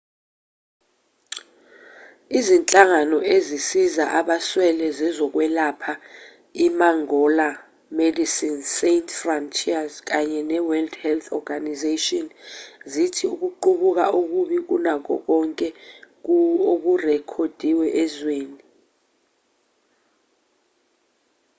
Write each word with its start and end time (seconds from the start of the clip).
izinhlangano 2.37 3.17
ezisiza 3.35 4.03
abaswele 4.19 4.85
zezokwelapha 4.97 5.93
imangola 6.67 7.49
imedecines 7.59 8.67
sans 8.79 9.07
frontieres 9.21 9.95
kanye 10.09 10.39
neworld 10.49 10.93
health 11.03 11.27
organisation 11.39 12.25
zithi 12.91 13.23
ukuqubuka 13.33 14.05
okubi 14.19 14.57
kunakho 14.67 15.15
konke 15.27 15.67
okurekhodiwe 16.71 17.85
ezweni 18.03 18.61